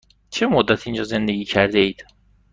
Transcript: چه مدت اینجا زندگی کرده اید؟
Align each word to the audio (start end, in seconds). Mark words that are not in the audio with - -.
چه 0.29 0.47
مدت 0.47 0.87
اینجا 0.87 1.03
زندگی 1.03 1.45
کرده 1.45 1.79
اید؟ 1.79 2.05